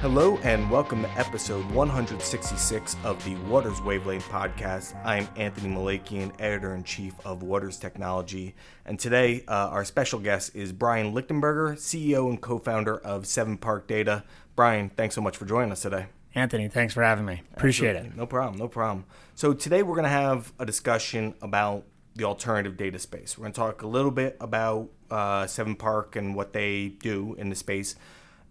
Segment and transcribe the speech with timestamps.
[0.00, 4.94] Hello and welcome to episode 166 of the Waters Wavelength podcast.
[5.04, 8.54] I'm Anthony Malakian, editor in chief of Waters Technology,
[8.86, 13.88] and today uh, our special guest is Brian Lichtenberger, CEO and co-founder of Seven Park
[13.88, 14.22] Data.
[14.54, 16.06] Brian, thanks so much for joining us today.
[16.32, 17.42] Anthony, thanks for having me.
[17.56, 18.14] Appreciate Absolutely.
[18.14, 18.16] it.
[18.16, 19.04] No problem, no problem.
[19.34, 21.82] So today we're going to have a discussion about
[22.14, 23.36] the alternative data space.
[23.36, 27.34] We're going to talk a little bit about uh, Seven Park and what they do
[27.36, 27.96] in the space.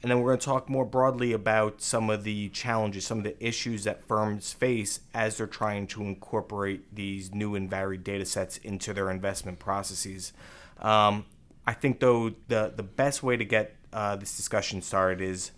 [0.03, 3.23] And then we're going to talk more broadly about some of the challenges, some of
[3.23, 8.25] the issues that firms face as they're trying to incorporate these new and varied data
[8.25, 10.33] sets into their investment processes.
[10.79, 11.25] Um,
[11.65, 15.51] I think, though, the, the best way to get uh, this discussion started is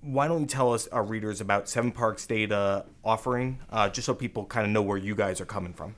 [0.00, 4.14] why don't you tell us, our readers, about Seven Parks data offering, uh, just so
[4.14, 5.94] people kind of know where you guys are coming from?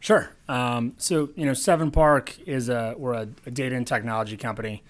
[0.00, 0.30] Sure.
[0.48, 4.82] Um, so, you know, Seven Park is a we're a, a data and technology company.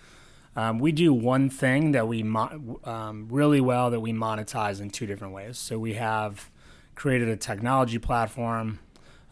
[0.54, 4.90] Um, we do one thing that we mo- um, really well that we monetize in
[4.90, 5.58] two different ways.
[5.58, 6.50] So we have
[6.94, 8.78] created a technology platform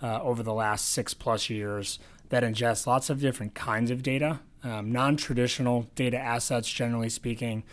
[0.02, 1.98] uh, over the last six plus years
[2.30, 7.64] that ingests lots of different kinds of data, um, non-traditional data assets, generally speaking,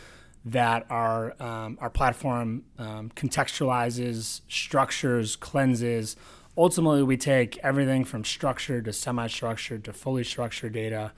[0.43, 6.15] that our um, our platform um, contextualizes, structures, cleanses.
[6.57, 11.11] Ultimately, we take everything from structured to semi-structured to fully structured data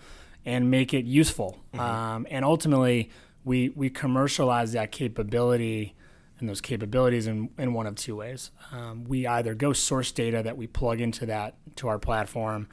[0.46, 1.58] and make it useful.
[1.74, 1.80] Mm-hmm.
[1.80, 3.10] Um, and ultimately,
[3.44, 5.96] we we commercialize that capability
[6.40, 8.52] and those capabilities in, in one of two ways.
[8.72, 12.68] Um, we either go source data that we plug into that to our platform,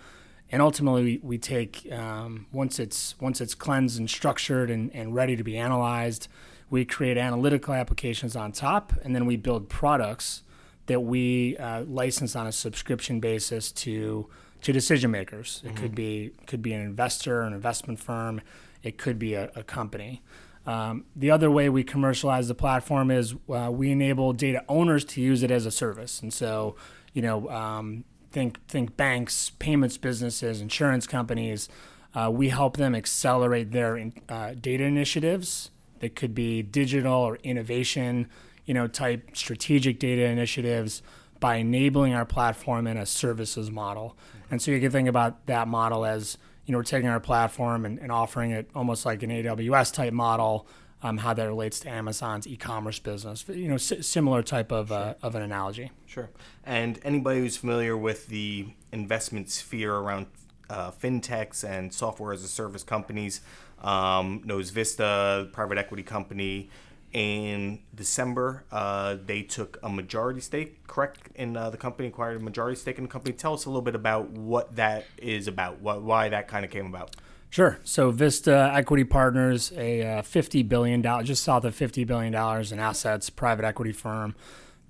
[0.50, 5.14] and ultimately we, we take um, once it's once it's cleansed and structured and, and
[5.14, 6.28] ready to be analyzed,
[6.70, 10.42] we create analytical applications on top, and then we build products
[10.86, 14.28] that we uh, license on a subscription basis to
[14.66, 15.62] to decision makers.
[15.64, 15.76] It mm-hmm.
[15.76, 18.40] could be could be an investor, an investment firm.
[18.82, 20.22] It could be a, a company.
[20.66, 25.20] Um, the other way we commercialize the platform is uh, we enable data owners to
[25.20, 26.74] use it as a service, and so
[27.12, 31.68] you know um, think think banks, payments businesses, insurance companies.
[32.12, 35.70] Uh, we help them accelerate their uh, data initiatives.
[36.00, 38.26] that could be digital or innovation,
[38.64, 41.02] you know, type strategic data initiatives
[41.40, 44.16] by enabling our platform in a services model.
[44.50, 47.84] And so you can think about that model as, you know, we're taking our platform
[47.84, 50.66] and, and offering it almost like an AWS type model,
[51.02, 55.14] um, how that relates to Amazon's e-commerce business, you know, s- similar type of, uh,
[55.22, 55.90] of an analogy.
[56.06, 56.30] Sure.
[56.64, 60.26] And anybody who's familiar with the investment sphere around
[60.70, 63.40] uh, fintechs and software as a service companies
[63.82, 66.70] um, knows Vista, private equity company,
[67.16, 72.44] in December, uh, they took a majority stake, correct, in uh, the company, acquired a
[72.44, 73.34] majority stake in the company.
[73.34, 76.70] Tell us a little bit about what that is about, what, why that kind of
[76.70, 77.16] came about.
[77.48, 77.78] Sure.
[77.84, 83.30] So Vista Equity Partners, a uh, $50 billion, just south of $50 billion in assets,
[83.30, 84.34] private equity firm.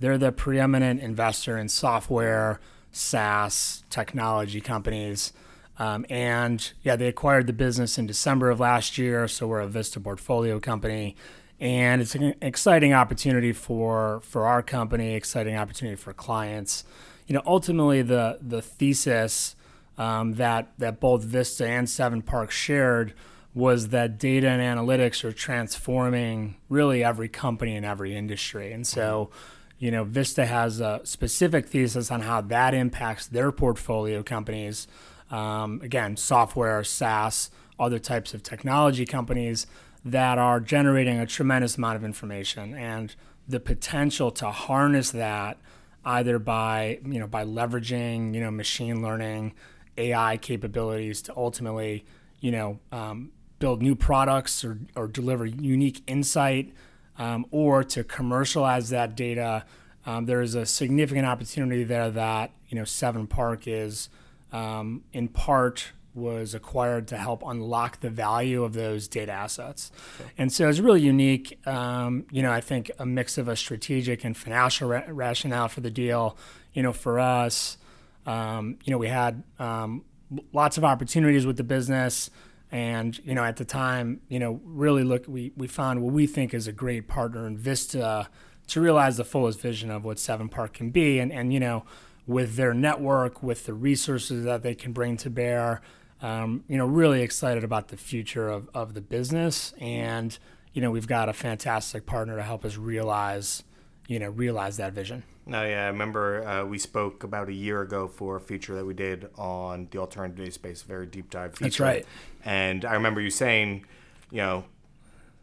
[0.00, 2.58] They're the preeminent investor in software,
[2.90, 5.32] SaaS, technology companies.
[5.78, 9.28] Um, and yeah, they acquired the business in December of last year.
[9.28, 11.14] So we're a Vista portfolio company
[11.60, 16.84] and it's an exciting opportunity for for our company, exciting opportunity for clients.
[17.26, 19.56] You know, ultimately the the thesis
[19.96, 23.14] um, that that both Vista and Seven Park shared
[23.54, 29.30] was that data and analytics are transforming really every company in every industry, and so.
[29.78, 34.88] You know, Vista has a specific thesis on how that impacts their portfolio companies.
[35.30, 39.66] Um, again, software, SaaS, other types of technology companies
[40.06, 43.16] that are generating a tremendous amount of information and
[43.48, 45.58] the potential to harness that
[46.04, 49.52] either by you know by leveraging you know machine learning
[49.98, 52.04] AI capabilities to ultimately
[52.40, 56.72] you know um, build new products or, or deliver unique insight
[57.18, 59.64] um, or to commercialize that data
[60.06, 64.08] um, there is a significant opportunity there that you know Seven Park is
[64.52, 69.92] um, in part was acquired to help unlock the value of those data assets.
[70.20, 70.30] Okay.
[70.38, 71.58] And so it's really unique.
[71.66, 75.80] Um, you know, I think a mix of a strategic and financial ra- rationale for
[75.80, 76.36] the deal.
[76.72, 77.78] You know, for us,
[78.26, 80.04] um, you know, we had um,
[80.52, 82.30] lots of opportunities with the business.
[82.72, 86.26] And, you know, at the time, you know, really look, we, we found what we
[86.26, 88.28] think is a great partner in Vista
[88.66, 91.20] to realize the fullest vision of what Seven Park can be.
[91.20, 91.84] And, and you know,
[92.26, 95.80] with their network, with the resources that they can bring to bear,
[96.22, 99.74] um, you know, really excited about the future of, of the business.
[99.80, 100.38] And,
[100.72, 103.62] you know, we've got a fantastic partner to help us realize,
[104.08, 105.22] you know, realize that vision.
[105.48, 108.84] No, yeah, I remember uh, we spoke about a year ago for a feature that
[108.84, 111.64] we did on the alternative space, a very deep dive feature.
[111.64, 112.06] That's right.
[112.44, 113.86] And I remember you saying,
[114.32, 114.64] you know,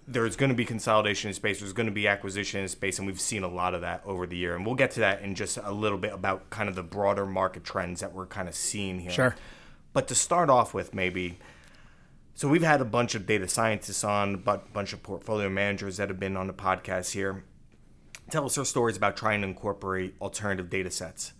[0.05, 1.61] there's going to be consolidation in space.
[1.61, 4.27] There's going to be acquisition in space, and we've seen a lot of that over
[4.27, 4.55] the year.
[4.55, 7.25] And we'll get to that in just a little bit about kind of the broader
[7.25, 9.11] market trends that we're kind of seeing here.
[9.11, 9.35] Sure.
[9.93, 11.39] But to start off with, maybe.
[12.33, 15.97] So we've had a bunch of data scientists on, but a bunch of portfolio managers
[15.97, 17.43] that have been on the podcast here.
[18.31, 21.33] Tell us their stories about trying to incorporate alternative data sets.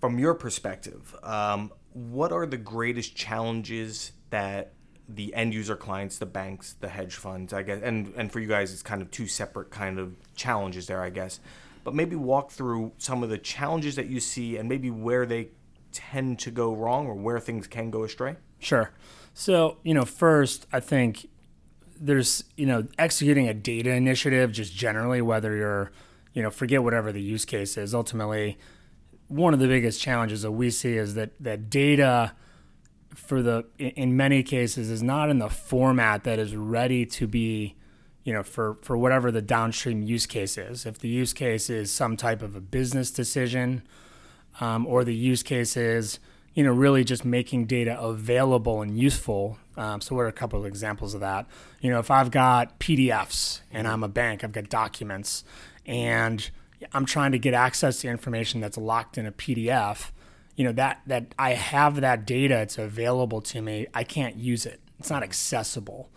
[0.00, 4.74] From your perspective, um, what are the greatest challenges that
[5.08, 8.46] the end user clients, the banks, the hedge funds, I guess, and and for you
[8.46, 11.40] guys, it's kind of two separate kind of challenges there, I guess.
[11.82, 15.48] But maybe walk through some of the challenges that you see, and maybe where they
[15.92, 18.36] tend to go wrong, or where things can go astray.
[18.58, 18.90] Sure.
[19.34, 21.28] So you know, first, I think
[22.00, 25.92] there's you know executing a data initiative just generally, whether you're
[26.34, 27.94] you know forget whatever the use case is.
[27.94, 28.58] Ultimately,
[29.28, 32.32] one of the biggest challenges that we see is that that data
[33.14, 37.74] for the in many cases is not in the format that is ready to be
[38.24, 41.90] you know for for whatever the downstream use case is if the use case is
[41.90, 43.82] some type of a business decision
[44.60, 46.18] um, or the use cases,
[46.54, 50.58] you know really just making data available and useful um, so what are a couple
[50.58, 51.46] of examples of that
[51.80, 55.44] you know if i've got pdfs and i'm a bank i've got documents
[55.86, 56.50] and
[56.92, 60.10] i'm trying to get access to information that's locked in a pdf
[60.58, 63.86] you know that that I have that data, it's available to me.
[63.94, 64.80] I can't use it.
[64.98, 66.10] It's not accessible.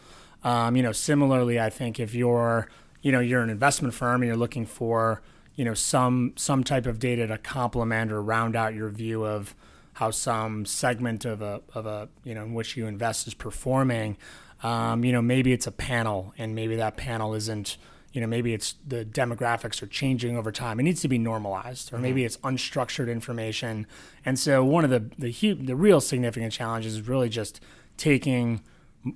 [0.43, 2.67] Um, you know, similarly, I think if you're
[3.03, 5.21] you know you're an investment firm and you're looking for
[5.56, 9.56] you know some some type of data to complement or round out your view of
[9.94, 14.18] how some segment of a of a you know in which you invest is performing.
[14.63, 17.77] Um, you know, maybe it's a panel, and maybe that panel isn't
[18.13, 21.94] you know maybe it's the demographics are changing over time it needs to be normalized
[21.94, 22.25] or maybe mm-hmm.
[22.25, 23.88] it's unstructured information
[24.25, 27.62] and so one of the the the real significant challenges is really just
[27.98, 28.62] taking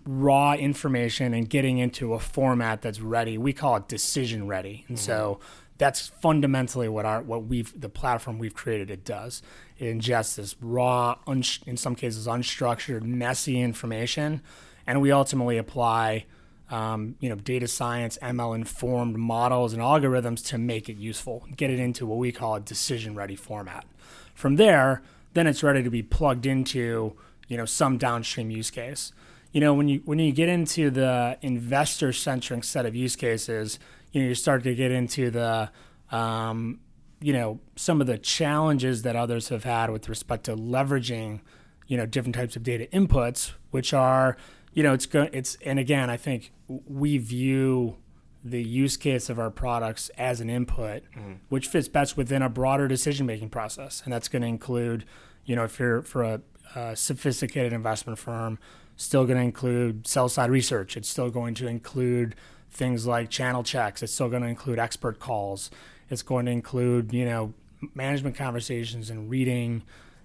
[0.06, 4.98] raw information and getting into a format that's ready we call it decision ready and
[4.98, 5.06] mm-hmm.
[5.06, 5.40] so
[5.78, 9.42] that's fundamentally what our what we've the platform we've created it does
[9.78, 14.42] it ingests this raw un, in some cases unstructured messy information
[14.88, 16.26] and we ultimately apply
[16.70, 21.70] um, you know, data science, ML informed models and algorithms to make it useful, get
[21.70, 23.86] it into what we call a decision ready format.
[24.34, 25.02] From there,
[25.34, 27.14] then it's ready to be plugged into,
[27.48, 29.12] you know, some downstream use case.
[29.52, 33.80] You know, when you when you get into the investor centric set of use cases,
[34.16, 35.70] you know, you start to get into the
[36.10, 36.80] um,
[37.20, 41.42] you know, some of the challenges that others have had with respect to leveraging,
[41.88, 44.38] you know, different types of data inputs, which are
[44.74, 45.30] you know, it's going.
[45.34, 47.98] It's and again, I think we view
[48.44, 51.34] the use case of our products as an input, mm-hmm.
[51.50, 55.06] which fits best within a broader decision making process, and that's going to include,
[55.46, 56.42] you know, if you're for a,
[56.76, 58.60] a sophisticated investment firm,
[58.98, 60.96] still going to include sell side research.
[60.98, 62.36] It's still going to include
[62.76, 64.04] things like channel checks.
[64.04, 65.72] It's still going to include expert calls.
[66.10, 67.54] It's going to include, you know,
[67.94, 69.84] management conversations and reading,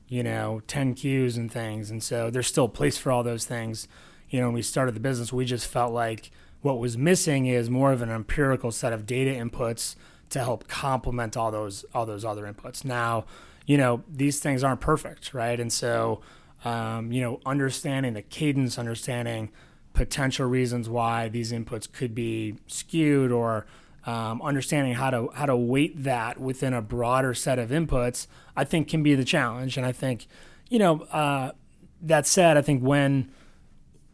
[0.08, 1.91] you know, 10 Qs and things.
[1.91, 3.88] And so there's still a place for all those things
[4.31, 6.31] you know, when we started the business, we just felt like
[6.62, 9.97] what was missing is more of an empirical set of data inputs
[10.31, 12.85] to help complement all those all those other inputs.
[12.85, 13.25] Now,
[13.67, 15.58] you know, these things aren't perfect, right?
[15.58, 16.20] And so,
[16.64, 19.50] um, you know, understanding the cadence, understanding
[19.92, 23.66] potential reasons why these inputs could be skewed, or
[24.06, 28.64] um, understanding how to how to weight that within a broader set of inputs, I
[28.64, 29.76] think can be the challenge.
[29.76, 30.26] And I think,
[30.68, 31.52] you know, uh,
[32.02, 33.30] that said, I think when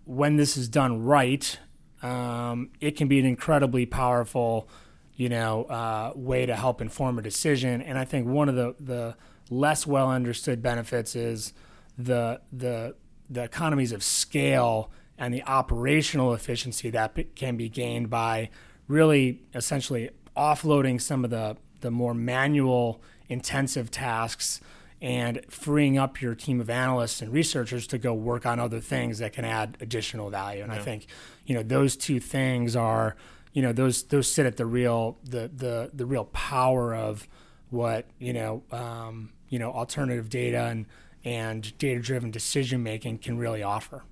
[0.04, 1.58] when this is done right,
[2.02, 4.68] um, it can be an incredibly powerful,
[5.16, 7.82] you know, uh, way to help inform a decision.
[7.82, 9.16] And I think one of the, the
[9.50, 11.52] less well understood benefits is
[11.98, 12.94] the the
[13.28, 18.50] the economies of scale and the operational efficiency that can be gained by
[18.88, 24.60] really essentially offloading some of the the more manual intensive tasks
[25.00, 29.18] and freeing up your team of analysts and researchers to go work on other things
[29.18, 30.62] that can add additional value.
[30.62, 30.78] And yeah.
[30.78, 31.06] I think,
[31.44, 33.14] you know, those two things are,
[33.52, 37.28] you know, those those sit at the real the the the real power of
[37.70, 40.86] what you know um, you know alternative data and
[41.24, 44.02] and data driven decision making can really offer.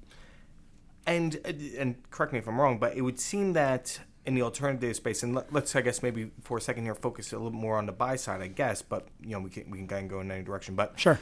[1.06, 1.34] And
[1.76, 5.22] and correct me if I'm wrong, but it would seem that in the alternative space,
[5.22, 7.86] and let, us I guess maybe for a second here focus a little more on
[7.86, 8.80] the buy side, I guess.
[8.80, 10.74] But you know we can we can kind of go in any direction.
[10.74, 11.20] But sure,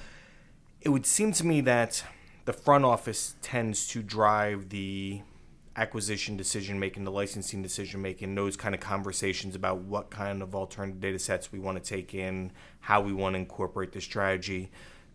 [0.81, 2.05] it would seem to me that
[2.45, 5.23] the front office tends to drive the
[5.77, 10.55] acquisition decision making, the licensing decision making, those kind of conversations about what kind of
[10.55, 14.71] alternative data sets we want to take in, how we want to incorporate the strategy.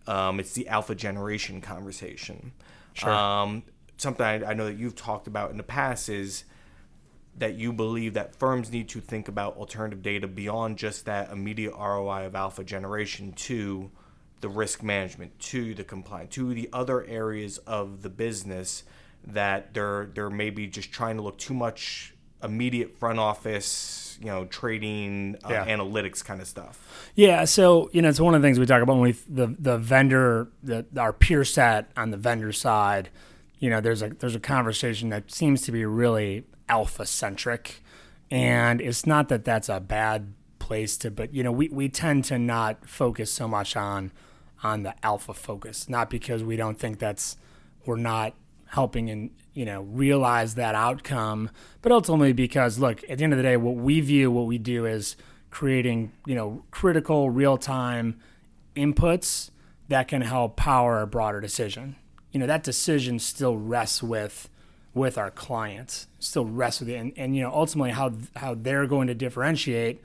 [0.07, 2.53] Um, it's the alpha generation conversation.
[2.93, 3.13] Sure.
[3.13, 3.63] Um,
[3.97, 6.43] something I, I know that you've talked about in the past is
[7.37, 11.73] that you believe that firms need to think about alternative data beyond just that immediate
[11.77, 13.91] ROI of alpha generation to
[14.41, 18.83] the risk management, to the compliance, to the other areas of the business
[19.25, 22.13] that they're they're maybe just trying to look too much
[22.43, 25.65] immediate front office, you know, trading, uh, Yeah.
[25.65, 27.09] analytics kind of stuff.
[27.15, 29.55] Yeah, so you know, it's one of the things we talk about when we the
[29.59, 33.09] the vendor, the our peer set on the vendor side.
[33.59, 37.81] You know, there's a there's a conversation that seems to be really alpha centric,
[38.29, 42.25] and it's not that that's a bad place to, but you know, we we tend
[42.25, 44.11] to not focus so much on
[44.63, 47.37] on the alpha focus, not because we don't think that's
[47.85, 48.33] we're not
[48.67, 51.49] helping and you know realize that outcome
[51.81, 54.57] but ultimately because look at the end of the day what we view what we
[54.57, 55.15] do is
[55.49, 58.19] creating you know critical real-time
[58.75, 59.49] inputs
[59.87, 61.95] that can help power a broader decision
[62.31, 64.49] you know that decision still rests with
[64.93, 66.95] with our clients still rests with it.
[66.95, 70.01] And, and you know ultimately how how they're going to differentiate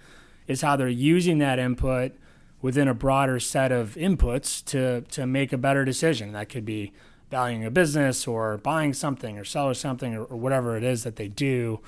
[0.47, 2.13] is how they're using that input
[2.61, 6.33] within a broader set of inputs to to make a better decision.
[6.33, 6.93] That could be
[7.31, 11.17] valuing a business or buying something or selling something or, or whatever it is that
[11.17, 11.81] they do.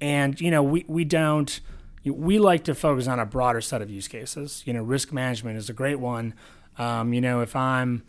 [0.00, 1.60] And you know we, we don't
[2.04, 4.62] we like to focus on a broader set of use cases.
[4.66, 6.34] You know risk management is a great one.
[6.76, 8.04] Um, you know if i'm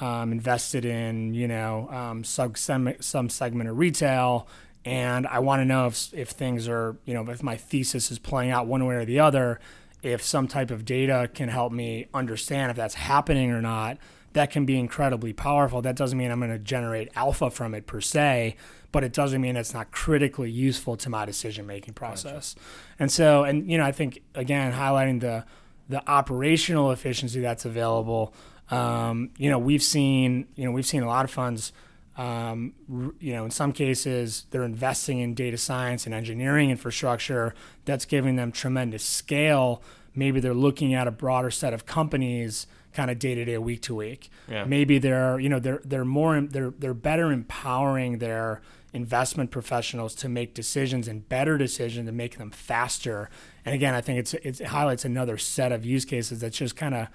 [0.00, 4.46] um, invested in you know um, some, segment of retail
[4.84, 8.18] and i want to know if, if things are you know if my thesis is
[8.18, 9.60] playing out one way or the other
[10.02, 13.98] if some type of data can help me understand if that's happening or not
[14.32, 15.82] that can be incredibly powerful.
[15.82, 18.56] That doesn't mean I'm going to generate alpha from it per se,
[18.92, 22.54] but it doesn't mean it's not critically useful to my decision making process.
[22.98, 25.44] And so, and you know, I think again highlighting the
[25.88, 28.32] the operational efficiency that's available.
[28.70, 31.72] Um, you know, we've seen you know we've seen a lot of funds.
[32.16, 32.74] Um,
[33.18, 38.36] you know, in some cases, they're investing in data science and engineering infrastructure that's giving
[38.36, 39.82] them tremendous scale.
[40.14, 43.82] Maybe they're looking at a broader set of companies kind of day to day, week
[43.82, 44.30] to week.
[44.48, 44.64] Yeah.
[44.64, 48.60] Maybe they're you know they're they're more they're they're better empowering their
[48.92, 53.30] investment professionals to make decisions and better decisions and make them faster.
[53.64, 56.94] And again, I think it's it highlights another set of use cases that's just kind
[56.94, 57.08] of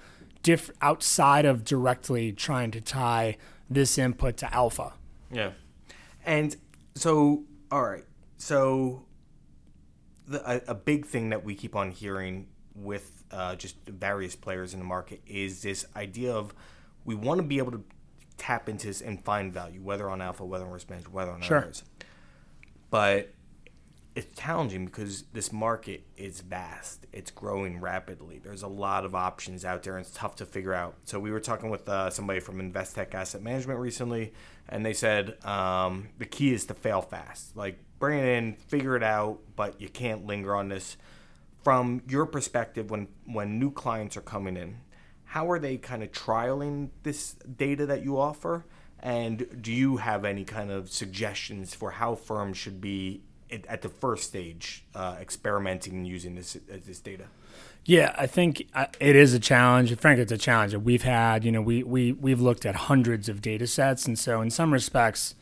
[0.46, 3.36] diff outside of directly trying to tie
[3.68, 4.92] this input to alpha.
[5.28, 5.50] Yeah.
[6.24, 6.54] And
[6.94, 8.04] so, all right.
[8.38, 9.02] So,
[10.28, 14.72] the, a, a big thing that we keep on hearing with uh, just various players
[14.72, 16.54] in the market is this idea of
[17.04, 17.82] we want to be able to
[18.36, 21.40] tap into this and find value, whether on alpha, whether on risk management, whether on
[21.40, 21.58] Sure.
[21.58, 21.82] others.
[22.88, 23.32] But
[24.16, 27.06] it's challenging because this market is vast.
[27.12, 28.40] It's growing rapidly.
[28.42, 30.94] There's a lot of options out there, and it's tough to figure out.
[31.04, 34.32] So we were talking with uh, somebody from Investec Asset Management recently,
[34.70, 37.54] and they said um, the key is to fail fast.
[37.54, 40.96] Like bring it in, figure it out, but you can't linger on this.
[41.62, 44.78] From your perspective, when when new clients are coming in,
[45.24, 48.64] how are they kind of trialing this data that you offer?
[48.98, 53.20] And do you have any kind of suggestions for how firms should be
[53.50, 57.24] at, at the first stage uh, experimenting and using this uh, this data?
[57.84, 59.96] Yeah, I think uh, it is a challenge.
[59.96, 61.44] Frankly, it's a challenge that we've had.
[61.44, 64.72] You know, we we we've looked at hundreds of data sets, and so in some
[64.72, 65.36] respects,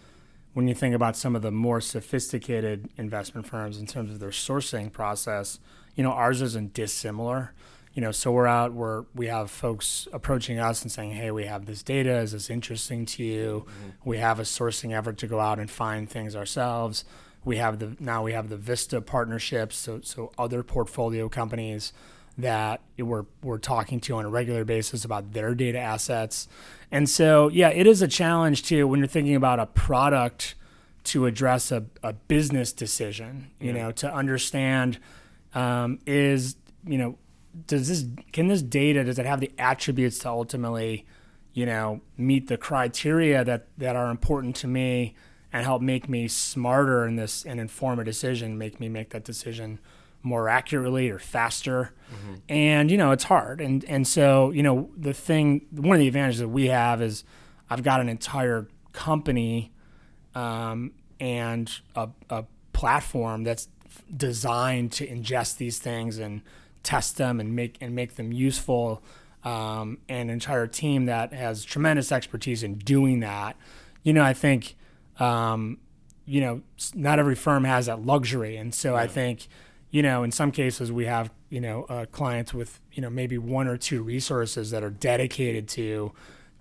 [0.53, 4.31] when you think about some of the more sophisticated investment firms in terms of their
[4.31, 5.59] sourcing process,
[5.95, 7.53] you know, ours isn't dissimilar.
[7.95, 11.45] You know, so we're out, we're we have folks approaching us and saying, "Hey, we
[11.45, 12.19] have this data.
[12.19, 13.67] Is this interesting to you?"
[14.05, 17.05] We have a sourcing effort to go out and find things ourselves.
[17.45, 21.93] We have the now we have the Vista partnerships, so so other portfolio companies
[22.39, 26.49] that we're we're talking to on a regular basis about their data assets.
[26.91, 30.55] And so, yeah, it is a challenge too when you're thinking about a product
[31.05, 34.99] to address a, a business decision, you know, to understand
[35.55, 37.19] um, is, you know,
[37.67, 41.07] does this can this data does it have the attributes to ultimately,
[41.53, 45.15] you know, meet the criteria that that are important to me
[45.55, 49.25] and help make me smarter in this and inform a decision, make me make that
[49.25, 49.79] decision
[50.23, 51.93] more accurately or faster.
[52.49, 53.61] And you know, it's hard.
[53.61, 57.25] And and so, you know, the thing one of the advantages that we have is
[57.71, 59.73] I've got an entire company
[60.35, 63.69] um, and a, a platform that's
[64.17, 66.43] designed to ingest these things and
[66.83, 69.03] test them and make and make them useful.
[69.45, 73.57] Um, and an entire team that has tremendous expertise in doing that.
[74.03, 74.75] You know, I think,
[75.19, 75.79] um,
[76.27, 76.63] you know,
[76.95, 79.47] not every firm has that luxury, and so I think,
[79.91, 83.39] you know, in some cases we have, you know, uh, clients with, you know, maybe
[83.39, 86.13] one or two resources that are dedicated to,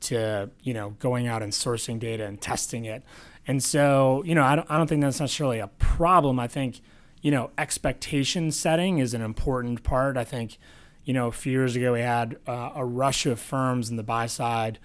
[0.02, 3.04] to, you know, going out and sourcing data and testing it.
[3.48, 6.40] And so, you know, I don't, I don't think that's necessarily a problem.
[6.40, 6.82] I think,
[7.22, 10.16] you know, expectation setting is an important part.
[10.16, 10.58] I think,
[11.04, 14.04] you know, a few years ago we had uh, a rush of firms in the
[14.04, 14.78] buy side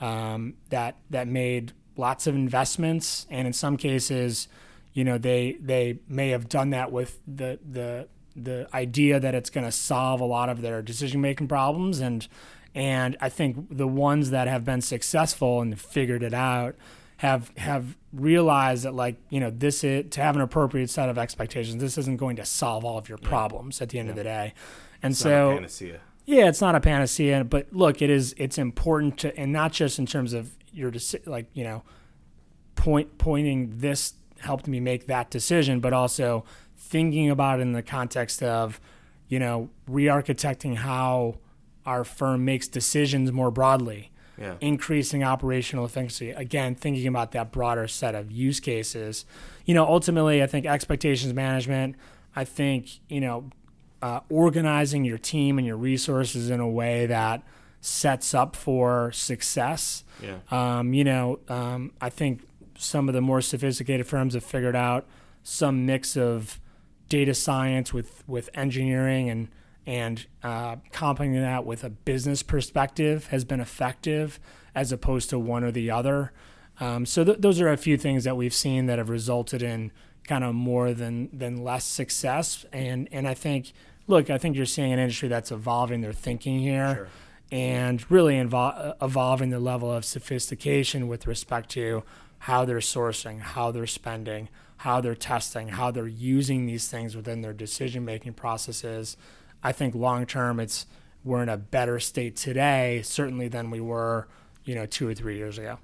[0.00, 4.48] um, that that made lots of investments, and in some cases,
[4.92, 9.50] you know, they they may have done that with the the the idea that it's
[9.50, 12.28] going to solve a lot of their decision making problems and
[12.74, 16.76] and I think the ones that have been successful and figured it out
[17.18, 21.16] have have realized that like you know this is to have an appropriate set of
[21.16, 24.12] expectations this isn't going to solve all of your problems at the end yeah.
[24.12, 24.54] of the day
[25.02, 26.00] and it's so panacea.
[26.26, 29.98] yeah it's not a panacea but look it is it's important to and not just
[29.98, 30.92] in terms of your
[31.24, 31.82] like you know
[32.74, 36.44] point pointing this helped me make that decision but also
[36.76, 38.80] thinking about it in the context of
[39.28, 41.36] you know re-architecting how
[41.86, 44.56] our firm makes decisions more broadly yeah.
[44.60, 46.30] increasing operational efficiency.
[46.30, 49.24] Again, thinking about that broader set of use cases.
[49.64, 51.96] You know, ultimately, I think expectations management.
[52.34, 53.50] I think you know,
[54.02, 57.42] uh, organizing your team and your resources in a way that
[57.86, 60.02] sets up for success.
[60.20, 60.38] Yeah.
[60.50, 62.42] Um, you know, um, I think
[62.76, 65.06] some of the more sophisticated firms have figured out
[65.42, 66.60] some mix of
[67.08, 69.48] data science with with engineering and
[69.86, 74.40] and uh, complementing that with a business perspective has been effective
[74.74, 76.32] as opposed to one or the other.
[76.80, 79.92] Um, so th- those are a few things that we've seen that have resulted in
[80.24, 82.66] kind of more than than less success.
[82.72, 83.72] And and I think,
[84.08, 86.94] look, I think you're seeing an industry that's evolving their thinking here.
[86.96, 87.08] Sure.
[87.52, 92.02] And really invo- evolving the level of sophistication with respect to
[92.40, 94.48] how they're sourcing, how they're spending,
[94.78, 99.16] how they're testing, how they're using these things within their decision making processes,
[99.62, 100.86] I think long term, it's
[101.24, 104.28] we're in a better state today, certainly than we were,
[104.64, 105.78] you know, two or three years ago.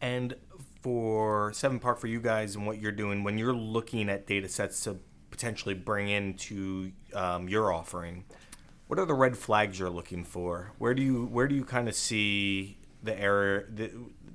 [0.00, 0.34] And
[0.82, 4.48] for Seven Park, for you guys and what you're doing, when you're looking at data
[4.48, 4.98] sets to
[5.30, 8.24] potentially bring into um, your offering,
[8.90, 10.72] what are the red flags you're looking for?
[10.78, 13.68] Where do you where do you kind of see the error?
[13.72, 13.92] The,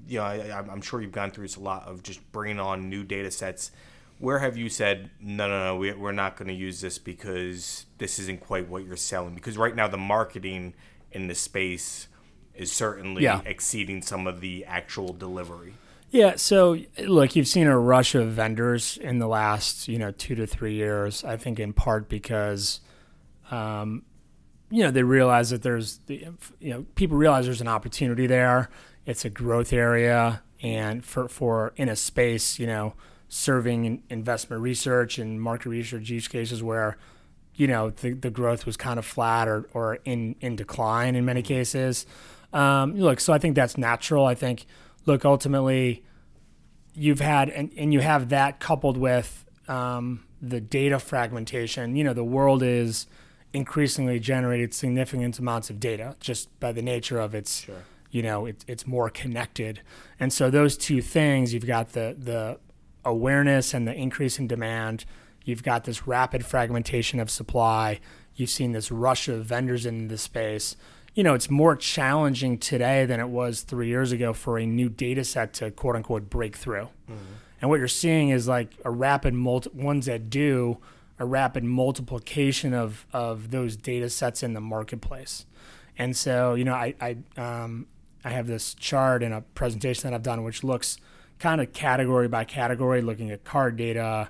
[0.07, 2.89] you know, I, I'm sure you've gone through this a lot of just bringing on
[2.89, 3.71] new data sets
[4.17, 7.85] where have you said no no no we, we're not going to use this because
[7.97, 10.73] this isn't quite what you're selling because right now the marketing
[11.11, 12.07] in the space
[12.53, 13.41] is certainly yeah.
[13.45, 15.73] exceeding some of the actual delivery
[16.11, 20.33] yeah so look you've seen a rush of vendors in the last you know two
[20.33, 22.79] to three years i think in part because
[23.51, 24.01] um,
[24.69, 26.27] you know they realize that there's the,
[26.59, 28.69] you know people realize there's an opportunity there.
[29.05, 32.93] It's a growth area and for for in a space you know
[33.27, 36.97] serving investment research and market research use cases where
[37.55, 41.25] you know the, the growth was kind of flat or, or in, in decline in
[41.25, 42.05] many cases.
[42.53, 44.25] Um, look so i think that's natural.
[44.25, 44.65] I think
[45.05, 46.03] look ultimately
[46.93, 51.95] you've had and, and you have that coupled with um, the data fragmentation.
[51.95, 53.07] You know the world is
[53.55, 57.83] increasingly generated significant amounts of data just by the nature of its sure.
[58.11, 59.81] you know it, it's more connected
[60.19, 62.59] and so those two things you've got the the
[63.05, 65.05] awareness and the increase in demand.
[65.45, 67.99] You've got this rapid fragmentation of supply.
[68.35, 70.75] You've seen this rush of vendors in the space.
[71.13, 74.89] You know, it's more challenging today than it was three years ago for a new
[74.89, 76.89] data set to quote unquote break through.
[77.09, 77.33] Mm-hmm.
[77.61, 80.79] And what you're seeing is like a rapid multi- ones that do
[81.19, 85.45] a rapid multiplication of of those data sets in the marketplace.
[85.97, 87.87] And so, you know, I I um,
[88.23, 90.97] I have this chart in a presentation that I've done, which looks
[91.39, 94.29] kind of category by category, looking at card data,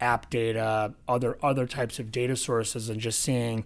[0.00, 3.64] app data, other other types of data sources, and just seeing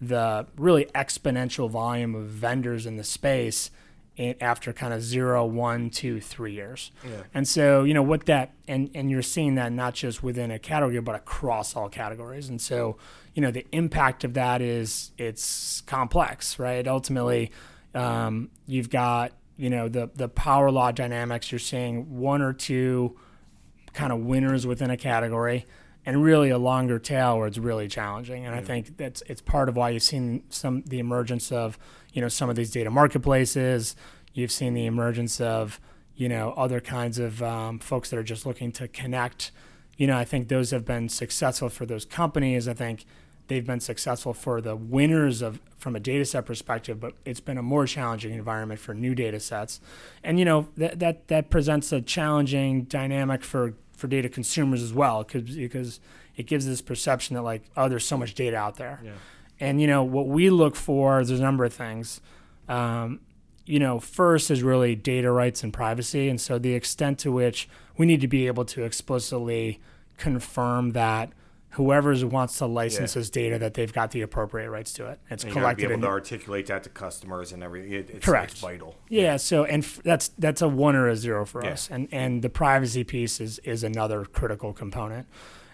[0.00, 3.70] the really exponential volume of vendors in the space
[4.16, 6.90] in, after kind of zero, one, two, three years.
[7.04, 7.22] Yeah.
[7.32, 10.58] And so, you know, what that and and you're seeing that not just within a
[10.58, 12.48] category, but across all categories.
[12.48, 12.96] And so,
[13.34, 16.86] you know, the impact of that is it's complex, right?
[16.86, 17.50] Ultimately,
[17.94, 23.16] um, you've got you know the the power law dynamics you're seeing one or two
[23.92, 25.64] kind of winners within a category
[26.06, 28.44] and really a longer tail where it's really challenging.
[28.46, 31.78] And i think that's it's part of why you've seen some the emergence of
[32.12, 33.96] you know some of these data marketplaces.
[34.32, 35.80] You've seen the emergence of
[36.16, 39.50] you know other kinds of um, folks that are just looking to connect.
[39.96, 42.68] You know i think those have been successful for those companies.
[42.68, 43.06] I think
[43.48, 47.58] they've been successful for the winners of from a data set perspective, but it's been
[47.58, 49.80] a more challenging environment for new data sets.
[50.22, 54.92] And you know that that that presents a challenging dynamic for for data consumers as
[54.92, 55.98] well, because
[56.36, 59.00] it gives this perception that like oh there's so much data out there.
[59.02, 59.12] Yeah.
[59.58, 62.20] And you know what we look for there's a number of things.
[62.68, 63.20] Um,
[63.64, 67.66] you know, first is really data rights and privacy, and so the extent to which
[67.96, 69.80] we need to be able to explicitly
[70.18, 71.30] confirm that
[71.74, 73.20] whoever wants to license yeah.
[73.20, 75.18] this data that they've got the appropriate rights to it.
[75.28, 75.82] It's and collected.
[75.82, 77.92] You be able to articulate that to customers and everything.
[77.92, 78.52] It, it's, correct.
[78.52, 78.96] It's vital.
[79.08, 79.36] Yeah.
[79.36, 81.72] So and f- that's that's a one or a zero for yeah.
[81.72, 81.88] us.
[81.90, 85.26] And and the privacy piece is is another critical component.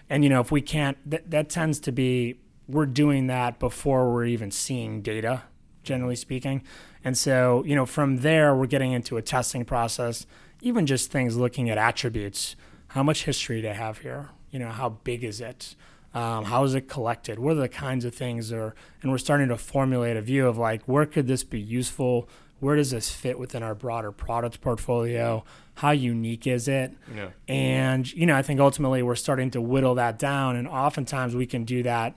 [0.09, 4.11] And you know if we can't, that that tends to be we're doing that before
[4.11, 5.43] we're even seeing data,
[5.83, 6.63] generally speaking.
[7.03, 10.25] And so you know from there we're getting into a testing process.
[10.63, 12.55] Even just things looking at attributes.
[12.89, 14.29] How much history do I have here?
[14.51, 15.75] You know, how big is it?
[16.13, 17.39] Um, how is it collected?
[17.39, 20.57] What are the kinds of things are, and we're starting to formulate a view of
[20.57, 22.27] like where could this be useful?
[22.59, 25.43] Where does this fit within our broader product portfolio?
[25.75, 26.91] How unique is it?
[27.15, 27.29] Yeah.
[27.47, 31.45] And you know, I think ultimately we're starting to whittle that down, and oftentimes we
[31.45, 32.15] can do that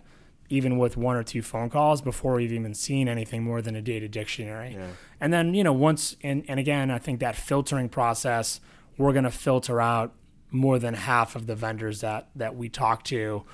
[0.51, 3.83] even with one or two phone calls before we've even seen anything more than a
[3.83, 4.75] data dictionary.
[4.75, 4.89] Yeah.
[5.21, 8.61] And then, you know, once and, and again, I think that filtering process,
[8.99, 10.13] we're going to filter out
[10.51, 13.45] more than half of the vendors that that we talk to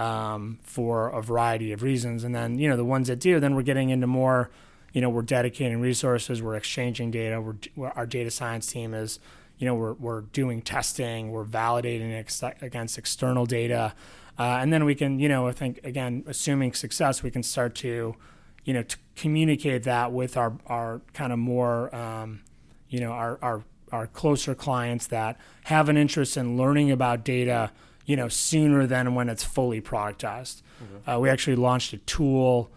[0.00, 2.24] um, for a variety of reasons.
[2.24, 4.50] And then, you know, the ones that do, then we're getting into more,
[4.94, 9.20] you know, we're dedicating resources, we're exchanging data, we're, our data science team is,
[9.58, 13.92] you know, we're, we're doing testing, we're validating ex- against external data.
[14.38, 17.74] Uh, and then we can, you know, I think, again, assuming success, we can start
[17.76, 18.16] to,
[18.64, 22.40] you know, to communicate that with our, our kind of more, um,
[22.88, 27.70] you know, our, our, our closer clients that have an interest in learning about data
[28.10, 30.62] you know, sooner than when it's fully productized.
[30.82, 31.08] Mm-hmm.
[31.08, 32.68] Uh, we actually launched a tool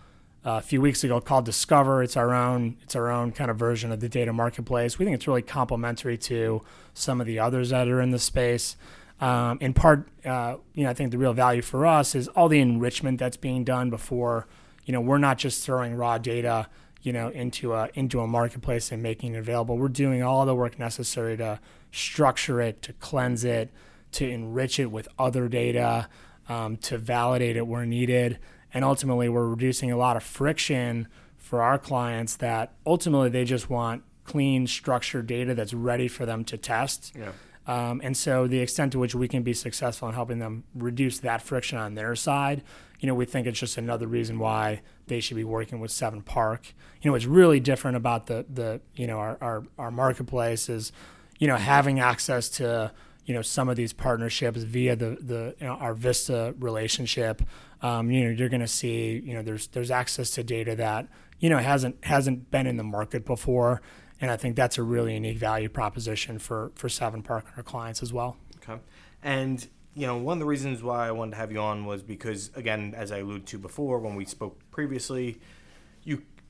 [0.45, 2.03] uh, a few weeks ago called Discover.
[2.03, 4.99] It's our own it's our own kind of version of the data marketplace.
[4.99, 6.61] We think it's really complementary to
[6.93, 8.77] some of the others that are in the space.
[9.21, 12.47] Um, in part, uh, you know, I think the real value for us is all
[12.47, 14.45] the enrichment that's being done before.
[14.85, 16.67] You know, we're not just throwing raw data,
[17.01, 19.79] you know, into a into a marketplace and making it available.
[19.79, 21.59] We're doing all the work necessary to
[21.91, 23.71] structure it, to cleanse it,
[24.13, 26.07] to enrich it with other data,
[26.49, 28.39] um, to validate it where needed.
[28.73, 33.69] And ultimately, we're reducing a lot of friction for our clients that ultimately they just
[33.69, 37.13] want clean, structured data that's ready for them to test.
[37.17, 37.31] Yeah.
[37.65, 41.19] Um, and so, the extent to which we can be successful in helping them reduce
[41.19, 42.61] that friction on their side,
[42.99, 46.21] you know, we think it's just another reason why they should be working with Seven
[46.21, 46.73] Park.
[47.01, 50.91] You know, what's really different about the the you know our our, our marketplace is,
[51.39, 52.91] you know, having access to
[53.25, 57.41] you know some of these partnerships via the the you know, our Vista relationship.
[57.81, 61.07] Um, you know, you're going to see you know there's there's access to data that
[61.39, 63.81] you know hasn't hasn't been in the market before,
[64.21, 67.63] and I think that's a really unique value proposition for for Seven Park and our
[67.63, 68.37] clients as well.
[68.57, 68.81] Okay,
[69.21, 72.03] and you know one of the reasons why I wanted to have you on was
[72.03, 75.39] because again, as I alluded to before when we spoke previously,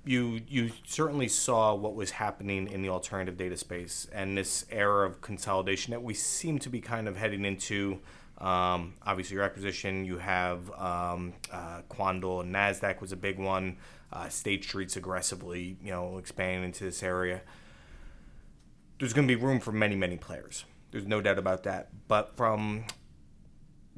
[0.05, 5.07] you you certainly saw what was happening in the alternative data space and this era
[5.07, 7.99] of consolidation that we seem to be kind of heading into.
[8.39, 13.77] Um, obviously, your acquisition, you have um, uh, Quandl and Nasdaq was a big one.
[14.11, 17.41] Uh, State Street's aggressively, you know, expanding into this area.
[18.99, 20.65] There's going to be room for many, many players.
[20.91, 21.89] There's no doubt about that.
[22.07, 22.85] But from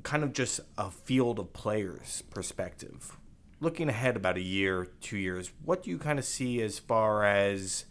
[0.03, 3.17] kind of just a field of players perspective,
[3.65, 7.25] looking ahead about a year, two years, what do you kind of see as far
[7.25, 7.85] as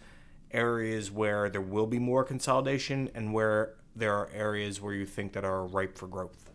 [0.52, 5.32] areas where there will be more consolidation and where there are areas where you think
[5.32, 6.48] that are ripe for growth?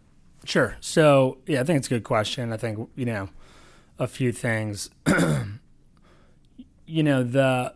[0.45, 0.77] Sure.
[0.79, 2.53] So, yeah, I think it's a good question.
[2.53, 3.29] I think, you know,
[3.99, 4.89] a few things.
[6.87, 7.75] you know, the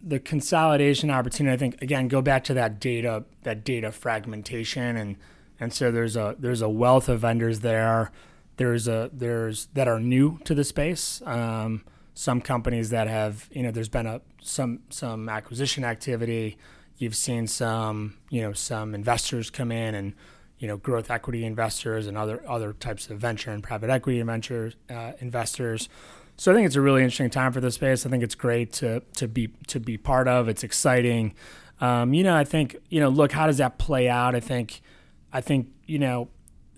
[0.00, 5.16] the consolidation opportunity, I think again, go back to that data that data fragmentation and
[5.58, 8.12] and so there's a there's a wealth of vendors there
[8.56, 11.22] there's a there's that are new to the space.
[11.24, 16.56] Um, some companies that have you know there's been a some some acquisition activity.
[16.98, 20.14] You've seen some you know some investors come in and
[20.58, 24.72] you know growth equity investors and other other types of venture and private equity venture
[24.90, 25.88] uh, investors.
[26.38, 28.04] So I think it's a really interesting time for the space.
[28.04, 30.48] I think it's great to to be to be part of.
[30.48, 31.34] It's exciting.
[31.80, 33.10] Um, you know, I think you know.
[33.10, 34.34] Look, how does that play out?
[34.34, 34.80] I think,
[35.32, 36.28] I think you know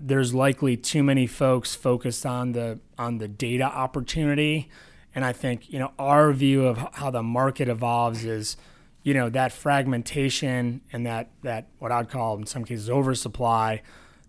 [0.01, 4.69] there's likely too many folks focused on the on the data opportunity
[5.15, 8.57] and i think you know our view of how the market evolves is
[9.03, 13.83] you know that fragmentation and that that what i'd call in some cases oversupply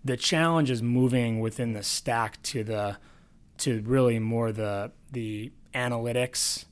[0.04, 2.96] the challenge is moving within the stack to the
[3.58, 6.64] to really more the the analytics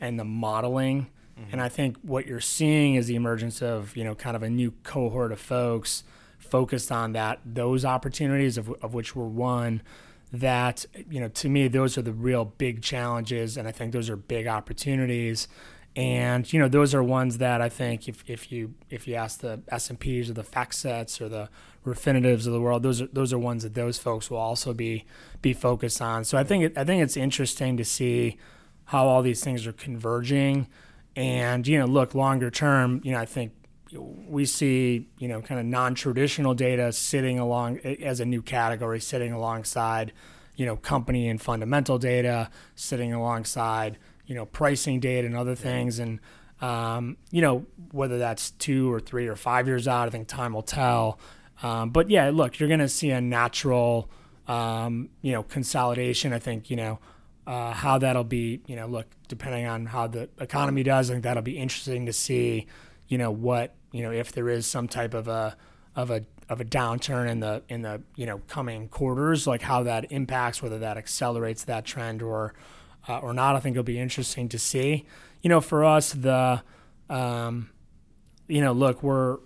[0.00, 1.52] and the modeling mm-hmm.
[1.52, 4.50] and i think what you're seeing is the emergence of you know kind of a
[4.50, 6.04] new cohort of folks
[6.46, 9.82] focused on that those opportunities of, of which we're one
[10.32, 14.10] that you know to me those are the real big challenges and i think those
[14.10, 15.48] are big opportunities
[15.96, 19.40] And you know those are ones that I think if, if you if you ask
[19.40, 21.48] the S and P's or the FactSets or the
[21.86, 25.06] Refinitivs of the world, those are those are ones that those folks will also be
[25.40, 26.24] be focused on.
[26.24, 28.36] So I think it, I think it's interesting to see
[28.86, 30.68] how all these things are converging.
[31.16, 33.00] And you know, look longer term.
[33.02, 33.52] You know, I think
[33.92, 39.32] we see you know kind of non-traditional data sitting along as a new category, sitting
[39.32, 40.12] alongside
[40.56, 45.98] you know company and fundamental data, sitting alongside you know pricing data and other things.
[45.98, 46.20] And
[46.60, 50.54] um, you know whether that's two or three or five years out i think time
[50.54, 51.18] will tell.
[51.62, 54.10] Um, but yeah look you're going to see a natural
[54.48, 56.98] um, you know consolidation i think you know
[57.46, 61.24] uh, how that'll be you know look depending on how the economy does i think
[61.24, 62.66] that'll be interesting to see
[63.08, 65.56] you know what you know if there is some type of a
[65.94, 69.82] of a of a downturn in the in the you know coming quarters like how
[69.82, 72.54] that impacts whether that accelerates that trend or
[73.08, 73.56] uh, or not.
[73.56, 75.06] I think it'll be interesting to see.
[75.42, 76.62] You know, for us, the
[77.08, 77.70] um,
[78.48, 79.38] you know, look, we're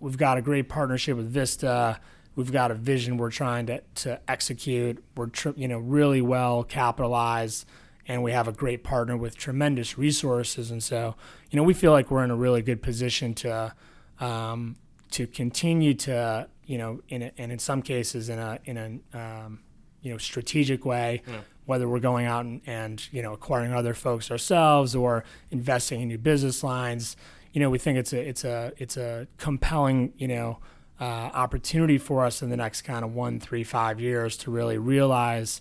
[0.00, 2.00] we've got a great partnership with Vista.
[2.34, 5.02] We've got a vision we're trying to, to execute.
[5.16, 7.66] We're you know really well capitalized,
[8.08, 10.70] and we have a great partner with tremendous resources.
[10.70, 11.14] And so,
[11.50, 13.74] you know, we feel like we're in a really good position to
[14.20, 14.76] um,
[15.12, 19.18] to continue to you know in a, and in some cases in a in a
[19.18, 19.60] um,
[20.00, 21.22] you know strategic way.
[21.26, 26.00] Yeah whether we're going out and, and, you know acquiring other folks ourselves or investing
[26.00, 27.16] in new business lines.
[27.52, 30.58] You know, we think it's a it's a it's a compelling you know
[31.00, 34.78] uh, opportunity for us in the next kind of one, three, five years to really
[34.78, 35.60] realize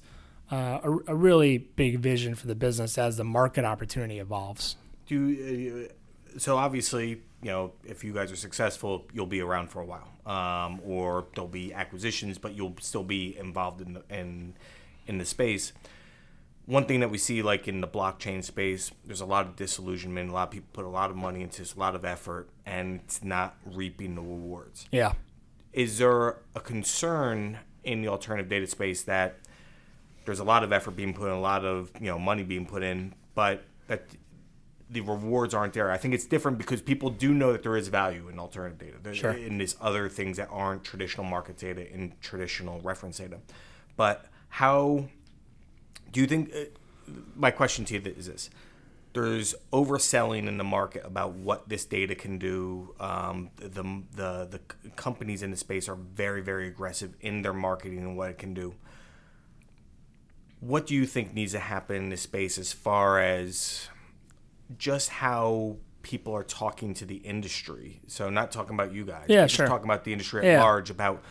[0.52, 4.76] uh, a, a, really big vision for the business as the market opportunity evolves.
[5.08, 9.82] Do uh, so obviously you know if you guys are successful, you'll be around for
[9.82, 14.54] a while, um, or there'll be acquisitions, but you'll still be involved in the, in
[15.08, 15.74] in the space.
[16.66, 20.30] One thing that we see, like in the blockchain space, there's a lot of disillusionment.
[20.30, 22.50] A lot of people put a lot of money into this, a lot of effort,
[22.66, 24.86] and it's not reaping the rewards.
[24.92, 25.14] Yeah.
[25.74, 29.40] Is there a concern in the alternative data space that
[30.26, 32.66] there's a lot of effort being put in, a lot of you know money being
[32.66, 34.06] put in, but that
[34.90, 35.90] the rewards aren't there.
[35.90, 38.98] I think it's different because people do know that there is value in alternative data.
[39.02, 39.32] There's, sure.
[39.32, 43.40] In these other things that aren't traditional market data, in traditional reference data,
[43.96, 45.06] but how
[46.12, 46.54] do you think?
[46.54, 46.66] Uh,
[47.36, 48.50] my question to you is this:
[49.14, 52.94] There's overselling in the market about what this data can do.
[53.00, 54.60] Um, the, the the
[54.98, 58.54] companies in the space are very very aggressive in their marketing and what it can
[58.54, 58.76] do.
[60.62, 63.89] What do you think needs to happen in this space as far as
[64.78, 68.02] just how people are talking to the industry?
[68.08, 69.26] So not talking about you guys.
[69.28, 69.67] Yeah, just sure.
[69.67, 70.63] Talking about the industry at yeah.
[70.63, 71.24] large about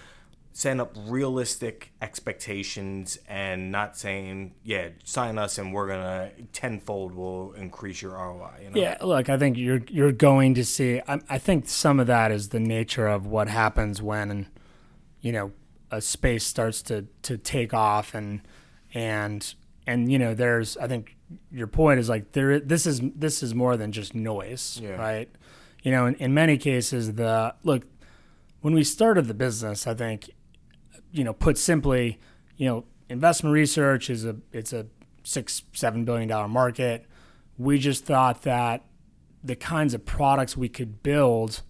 [0.52, 7.52] setting up realistic expectations and not saying, yeah, sign us and we're gonna tenfold will
[7.52, 8.50] increase your ROI.
[8.64, 8.80] You know?
[8.80, 11.00] Yeah, look, I think you're you're going to see.
[11.06, 14.48] I, I think some of that is the nature of what happens when,
[15.20, 15.52] you know,
[15.90, 18.40] a space starts to to take off and
[18.94, 19.54] and
[19.86, 21.16] and you know, there's I think
[21.50, 22.60] your point is like there.
[22.60, 24.96] This is this is more than just noise, yeah.
[24.96, 25.28] right?
[25.82, 27.84] You know, in, in many cases, the look
[28.60, 30.30] when we started the business, I think
[31.12, 32.20] you know, put simply,
[32.56, 34.86] you know, investment research is a it's a
[35.24, 37.06] six seven billion dollar market.
[37.58, 38.84] We just thought that
[39.42, 41.62] the kinds of products we could build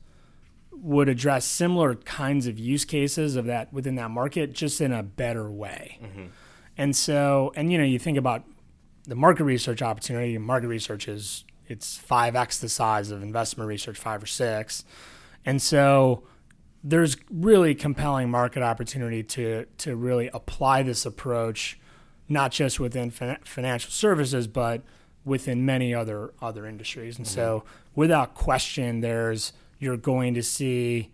[0.72, 5.02] would address similar kinds of use cases of that within that market, just in a
[5.02, 5.98] better way.
[6.02, 6.26] Mm-hmm.
[6.76, 8.44] And so, and you know, you think about
[9.04, 10.36] the market research opportunity.
[10.38, 14.84] Market research is it's five x the size of investment research, five or six,
[15.44, 16.24] and so
[16.82, 21.78] there's really compelling market opportunity to to really apply this approach,
[22.28, 24.82] not just within fin- financial services, but
[25.24, 27.18] within many other other industries.
[27.18, 27.34] And mm-hmm.
[27.34, 31.10] so, without question, there's you're going to see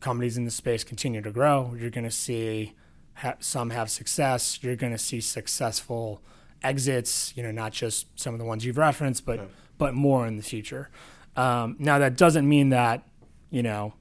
[0.00, 1.74] companies in the space continue to grow.
[1.78, 2.74] You're going to see
[3.18, 4.58] ha- some have success.
[4.62, 6.20] You're going to see successful
[6.62, 7.32] exits.
[7.36, 9.44] You know, not just some of the ones you've referenced, but yeah.
[9.76, 10.90] but more in the future.
[11.36, 13.06] Um, now, that doesn't mean that
[13.50, 13.94] you know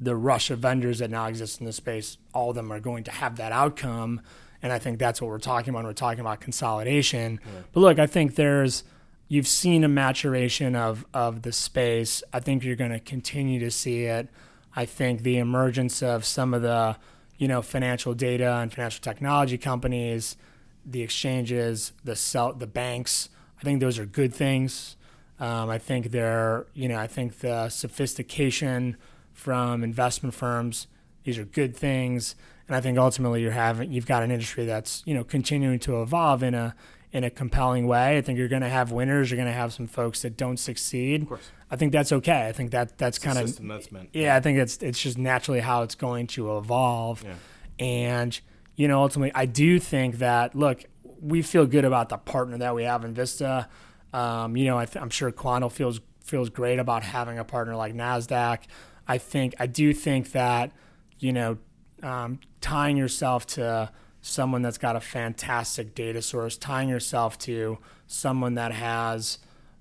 [0.00, 3.04] the rush of vendors that now exist in the space, all of them are going
[3.04, 4.22] to have that outcome.
[4.62, 5.84] And I think that's what we're talking about.
[5.84, 7.38] We're talking about consolidation.
[7.44, 7.62] Yeah.
[7.72, 8.84] But look, I think there's
[9.28, 12.22] you've seen a maturation of of the space.
[12.32, 14.28] I think you're going to continue to see it.
[14.74, 16.96] I think the emergence of some of the
[17.40, 20.36] you know financial data and financial technology companies,
[20.84, 23.30] the exchanges, the sell, the banks.
[23.58, 24.96] I think those are good things.
[25.40, 28.96] Um, I think they're you know I think the sophistication
[29.32, 30.86] from investment firms.
[31.24, 32.34] These are good things,
[32.68, 36.02] and I think ultimately you're having you've got an industry that's you know continuing to
[36.02, 36.74] evolve in a
[37.10, 38.18] in a compelling way.
[38.18, 39.30] I think you're going to have winners.
[39.30, 41.22] You're going to have some folks that don't succeed.
[41.22, 41.50] Of course.
[41.70, 42.46] I think that's okay.
[42.48, 44.08] I think that that's kind of meant.
[44.12, 44.34] yeah.
[44.36, 47.34] I think it's it's just naturally how it's going to evolve, Yeah.
[47.78, 48.40] and
[48.76, 50.84] you know ultimately I do think that look
[51.20, 53.68] we feel good about the partner that we have in Vista.
[54.12, 57.76] Um, you know I th- I'm sure Quandl feels feels great about having a partner
[57.76, 58.60] like Nasdaq.
[59.06, 60.72] I think I do think that
[61.18, 61.58] you know
[62.02, 63.90] um, tying yourself to
[64.22, 69.38] someone that's got a fantastic data source, tying yourself to someone that has,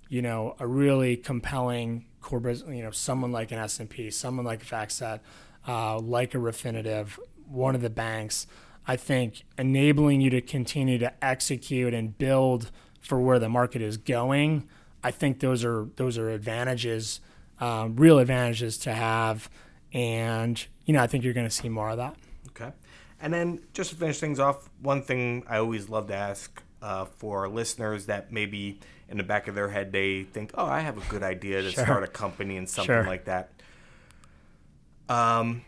[0.09, 2.05] you know, a really compelling
[2.41, 5.19] business, you know, someone like an S&P, someone like a FactSet,
[5.67, 7.17] uh, like a Refinitiv,
[7.47, 8.45] one of the banks,
[8.87, 13.97] I think enabling you to continue to execute and build for where the market is
[13.97, 14.67] going,
[15.03, 17.21] I think those are those are advantages,
[17.59, 19.49] um, real advantages to have,
[19.93, 22.15] and you know I think you're going to see more of that.
[22.49, 22.71] Okay.
[23.21, 27.05] And then just to finish things off, one thing I always love to ask uh,
[27.05, 30.97] for listeners that maybe in the back of their head they think, oh, I have
[30.97, 31.83] a good idea to Sure.
[31.85, 33.03] start a company and something Sure.
[33.05, 33.49] like that.
[35.07, 35.63] Um,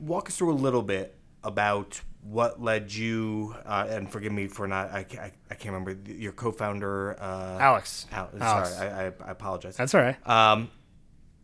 [0.00, 4.66] walk us through a little bit about what led you, uh, and forgive me for
[4.66, 8.70] not, I, I, I can't remember, your co founder, uh, Alex, Al- Alex.
[8.74, 9.76] sorry, I, I, I apologize.
[9.76, 10.28] that's all right.
[10.28, 10.70] Um,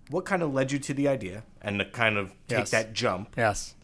[0.09, 2.71] what kind of led you to the idea and to kind of take Yes.
[2.71, 3.35] that jump?
[3.37, 3.75] Yes.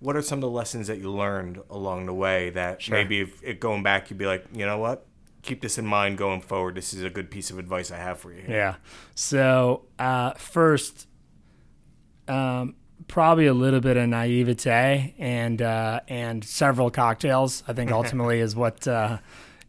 [0.00, 2.94] What are some of the lessons that you learned along the way that Sure.
[2.96, 5.06] maybe if it going back, you'd be like, you know what?
[5.42, 6.74] Keep this in mind going forward.
[6.74, 8.42] This is a good piece of advice I have for you.
[8.42, 8.74] here." Yeah.
[9.14, 11.06] So uh, first,
[12.26, 12.74] um,
[13.06, 17.62] probably a little bit of naivete and uh, and several cocktails.
[17.66, 19.18] I think ultimately is what uh,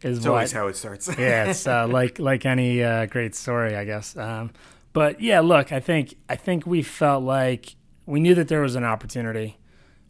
[0.02, 0.28] is what.
[0.28, 1.08] always how it starts.
[1.18, 4.16] yeah, it's uh, like like any uh, great story, I guess.
[4.16, 4.52] Um,
[4.94, 8.76] but yeah, look, I think I think we felt like we knew that there was
[8.76, 9.58] an opportunity.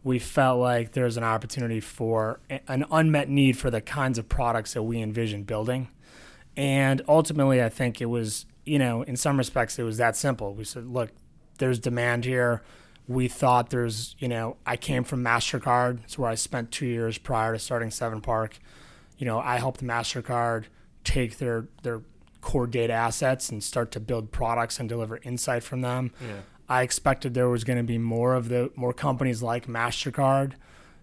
[0.04, 4.74] We felt like there's an opportunity for an unmet need for the kinds of products
[4.74, 5.90] that we envisioned building,
[6.56, 10.54] and ultimately, I think it was you know in some respects it was that simple.
[10.54, 11.12] We said, look,
[11.58, 12.64] there's demand here.
[13.08, 16.04] We thought there's you know I came from Mastercard.
[16.06, 18.60] It's where I spent two years prior to starting Seven Park
[19.20, 20.66] you know, I helped Mastercard
[21.04, 22.02] take their their
[22.42, 26.12] core data assets and start to build products and deliver insight from them.
[26.22, 26.40] Yeah.
[26.70, 30.54] I expected there was going to be more of the more companies like Mastercard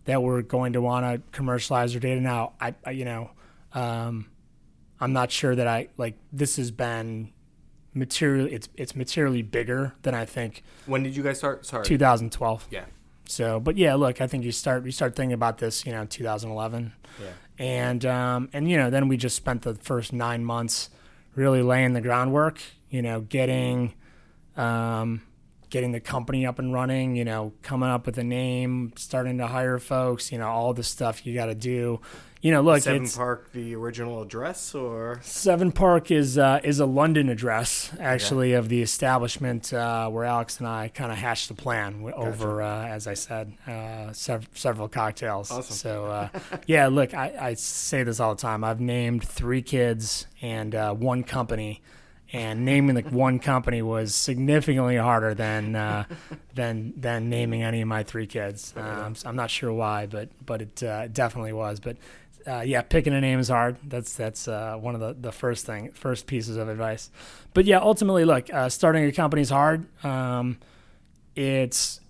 [0.04, 2.20] that were going to want to commercialize their data.
[2.20, 3.30] Now, I, I you know,
[3.74, 4.26] um,
[5.00, 7.32] I'm not sure that I like this has been
[7.92, 8.46] material.
[8.50, 11.66] It's it's materially bigger than I think When did you guys start?
[11.66, 11.84] Sorry.
[11.84, 12.68] 2012.
[12.70, 12.84] Yeah.
[13.28, 16.04] So, but yeah, look, I think you start you start thinking about this, you know,
[16.04, 17.26] 2011 Yeah.
[17.58, 20.90] and um, and you know then we just spent the first nine months
[21.34, 23.92] really laying the groundwork you know getting
[24.56, 25.20] um,
[25.70, 29.46] getting the company up and running you know coming up with a name starting to
[29.46, 32.00] hire folks you know all the stuff you got to do
[32.42, 36.86] you know look Seven Park, the original address, or Seven Park is uh, is a
[36.86, 41.54] London address actually of the establishment uh, where Alex and I kind of hashed the
[41.54, 45.50] plan w- over, uh, as I said, uh, sev- several cocktails.
[45.50, 45.74] Awesome.
[45.74, 46.28] So uh,
[46.66, 48.62] yeah, look, I, I say this all the time.
[48.62, 51.82] I've named three kids and uh, one company.
[52.32, 56.04] And naming the one company was significantly harder than uh,
[56.54, 58.74] than than naming any of my three kids.
[58.76, 61.78] Um, so I'm not sure why, but but it uh, definitely was.
[61.78, 61.98] But
[62.46, 63.76] uh, yeah, picking a name is hard.
[63.84, 67.10] That's that's uh, one of the, the first thing, first pieces of advice.
[67.54, 69.86] But yeah, ultimately, look, uh, starting a company is hard.
[70.04, 70.58] Um,
[71.34, 72.00] it's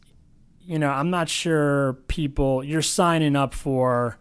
[0.67, 2.63] you know, I'm not sure people.
[2.63, 4.19] You're signing up for.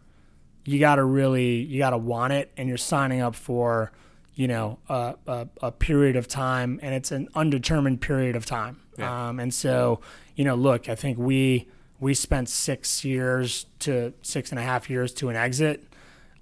[0.63, 3.91] You got to really, you got to want it, and you're signing up for,
[4.35, 8.81] you know, a, a, a period of time, and it's an undetermined period of time.
[8.97, 9.29] Yeah.
[9.29, 10.01] Um, and so,
[10.35, 11.67] you know, look, I think we
[11.99, 15.83] we spent six years to six and a half years to an exit.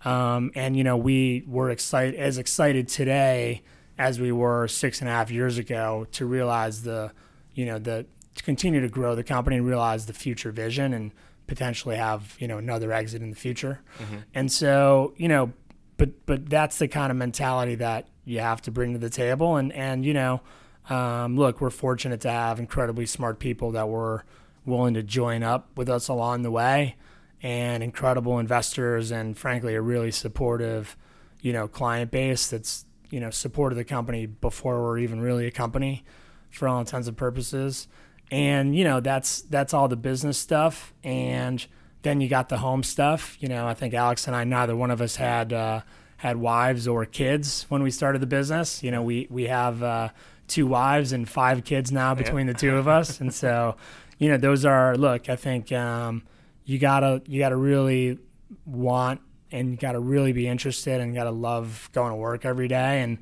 [0.03, 3.61] Um, and you know, we were excited as excited today
[3.97, 7.11] as we were six and a half years ago to realize the,
[7.53, 11.11] you know, the to continue to grow the company and realize the future vision and
[11.45, 13.81] potentially have you know another exit in the future.
[14.33, 15.53] And so you know,
[15.97, 19.55] but but that's the kind of mentality that you have to bring to the table.
[19.55, 20.41] And and you know,
[20.89, 24.25] um, look, we're fortunate to have incredibly smart people that were
[24.65, 26.95] willing to join up with us along the way
[27.41, 30.95] and incredible investors and frankly a really supportive
[31.41, 35.51] you know client base that's you know supported the company before we're even really a
[35.51, 36.03] company
[36.49, 37.87] for all intents and purposes
[38.31, 41.67] and you know that's that's all the business stuff and
[42.03, 43.37] then you got the home stuff.
[43.39, 45.81] You know i think alex and i neither one of us had uh,
[46.17, 48.83] had wives or kids when we started the business.
[48.83, 50.09] You know we we have uh,
[50.47, 53.19] two wives and five kids now between the two of us.
[53.19, 53.75] And so
[54.19, 56.23] you know those are look i think um,
[56.65, 58.19] you gotta you gotta really
[58.65, 59.19] want
[59.53, 62.67] and you got to really be interested and got to love going to work every
[62.67, 63.01] day.
[63.01, 63.19] And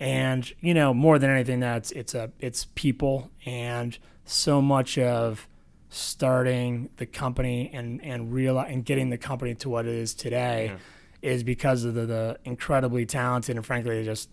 [0.00, 5.46] and you know more than anything that's it's a it's people and so much of
[5.94, 10.66] starting the company and and real and getting the company to what it is today
[10.66, 11.30] yeah.
[11.30, 14.28] is because of the, the incredibly talented and frankly just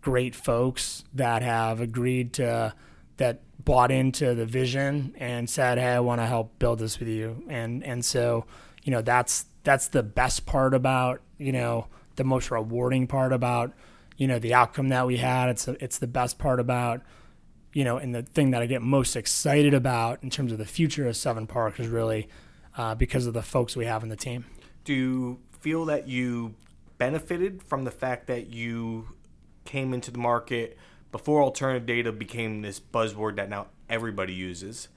[0.00, 2.74] great folks that have agreed to
[3.18, 7.08] that bought into the vision and said hey I want to help build this with
[7.08, 8.46] you and and so
[8.82, 13.72] you know that's that's the best part about you know the most rewarding part about
[14.16, 17.02] you know the outcome that we had it's it's the best part about
[17.72, 20.66] you know, and the thing that I get most excited about in terms of the
[20.66, 22.28] future of Seven Park is really
[22.76, 24.44] uh, because of the folks we have in the team.
[24.84, 26.54] Do you feel that you
[26.98, 29.08] benefited from the fact that you
[29.64, 30.76] came into the market
[31.10, 34.88] before alternative data became this buzzword that now everybody uses?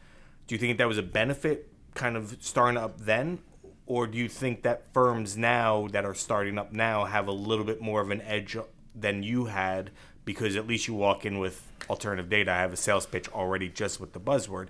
[0.47, 3.39] Do you think that was a benefit kind of starting up then?
[3.87, 7.65] Or do you think that firms now that are starting up now have a little
[7.65, 8.57] bit more of an edge
[8.95, 9.91] than you had
[10.25, 12.51] because at least you walk in with alternative data.
[12.51, 14.67] I have a sales pitch already just with the buzzword.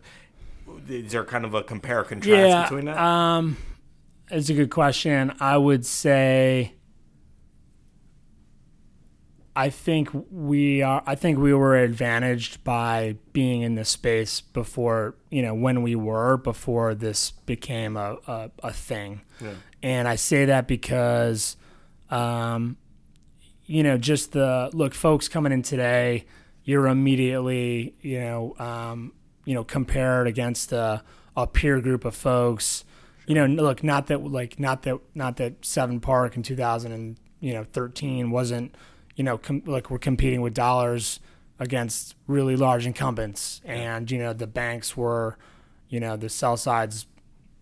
[0.88, 2.97] Is there kind of a compare contrast yeah, between that?
[2.97, 3.58] Um,
[4.30, 5.34] it's a good question.
[5.39, 6.74] I would say
[9.56, 15.16] I think we are I think we were advantaged by being in this space before,
[15.30, 19.22] you know, when we were before this became a, a, a thing.
[19.41, 19.53] Yeah.
[19.82, 21.56] And I say that because
[22.10, 22.78] um,
[23.66, 26.26] you know, just the look, folks coming in today,
[26.63, 29.13] you're immediately, you know, um,
[29.45, 31.03] you know, compared against a,
[31.36, 32.84] a peer group of folks.
[33.28, 37.18] You know, look, not that like not that not that Seven Park in 2000 and
[37.39, 38.76] you know 13 wasn't,
[39.16, 41.20] you know, com- like we're competing with dollars
[41.57, 45.38] against really large incumbents, and you know the banks were,
[45.89, 47.07] you know, the sell side's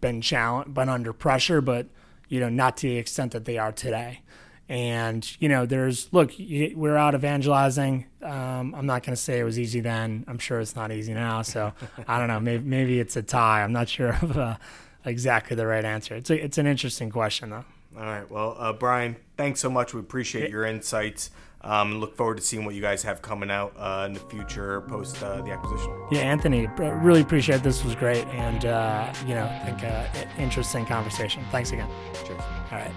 [0.02, 1.88] been challenged, been under pressure, but
[2.28, 4.20] you know not to the extent that they are today.
[4.74, 8.08] And you know, there's look, we're out evangelizing.
[8.24, 10.26] Um, I'm not going to say it was easy then.
[10.28, 11.44] I'm sure it's not easy now.
[11.44, 11.74] So
[12.08, 12.40] I don't know.
[12.40, 13.64] Maybe maybe it's a tie.
[13.64, 14.56] I'm not sure of uh,
[15.06, 16.16] exactly the right answer.
[16.16, 17.66] It's a, it's an interesting question though.
[17.96, 18.28] All right.
[18.32, 19.94] Well, uh, Brian, thanks so much.
[19.94, 21.30] We appreciate your insights.
[21.62, 24.82] Um, look forward to seeing what you guys have coming out uh, in the future
[24.82, 25.94] post uh, the acquisition.
[26.10, 27.64] Yeah, Anthony, really appreciate it.
[27.64, 31.44] This was great, and uh, you know, I think uh, interesting conversation.
[31.52, 31.88] Thanks again.
[32.26, 32.42] Cheers.
[32.72, 32.92] All right.